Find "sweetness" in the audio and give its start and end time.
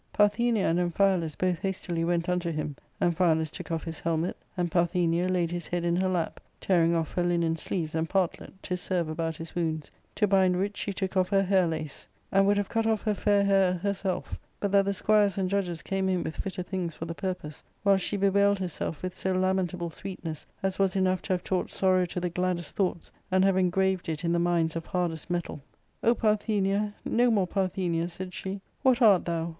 19.91-20.47